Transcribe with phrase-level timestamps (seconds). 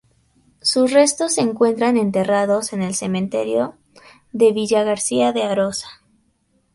[0.63, 3.75] Sus restos se encuentran enterrados en el cementerio
[4.31, 6.01] de Villagarcía de Arosa.